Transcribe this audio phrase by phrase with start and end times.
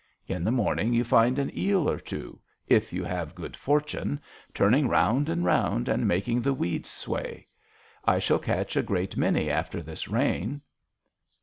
[0.25, 4.19] In the morning you find an eel or two, if you have good fortune,
[4.51, 7.45] turning round and round and making the weeds sway.
[8.03, 10.61] I shall catch a great many after this rain."